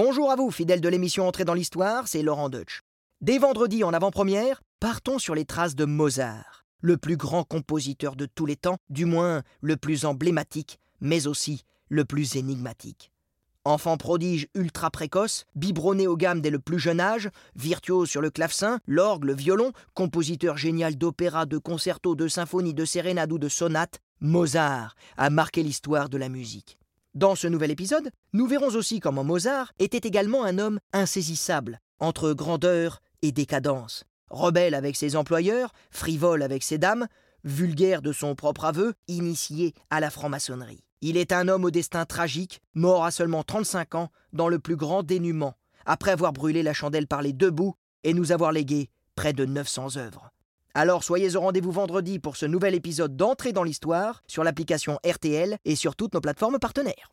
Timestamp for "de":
0.80-0.88, 5.74-5.86, 8.14-8.24, 21.44-21.58, 22.14-22.28, 22.72-22.84, 23.38-23.48, 26.08-26.18, 38.02-38.12, 49.32-49.46